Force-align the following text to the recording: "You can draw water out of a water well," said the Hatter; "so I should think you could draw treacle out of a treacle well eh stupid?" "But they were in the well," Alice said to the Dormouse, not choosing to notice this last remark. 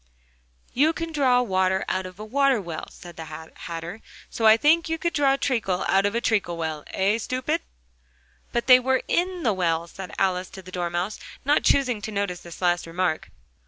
"You 0.73 0.93
can 0.93 1.11
draw 1.11 1.43
water 1.43 1.85
out 1.87 2.07
of 2.07 2.19
a 2.19 2.25
water 2.25 2.59
well," 2.59 2.89
said 2.89 3.17
the 3.17 3.25
Hatter; 3.25 4.01
"so 4.31 4.47
I 4.47 4.53
should 4.55 4.61
think 4.61 4.89
you 4.89 4.97
could 4.97 5.13
draw 5.13 5.35
treacle 5.35 5.85
out 5.87 6.07
of 6.07 6.15
a 6.15 6.21
treacle 6.21 6.57
well 6.57 6.83
eh 6.87 7.19
stupid?" 7.19 7.61
"But 8.51 8.65
they 8.65 8.79
were 8.79 9.03
in 9.07 9.43
the 9.43 9.53
well," 9.53 9.87
Alice 10.17 10.47
said 10.47 10.53
to 10.55 10.61
the 10.63 10.71
Dormouse, 10.71 11.19
not 11.45 11.61
choosing 11.63 12.01
to 12.01 12.11
notice 12.11 12.39
this 12.41 12.63
last 12.63 12.87
remark. 12.87 13.29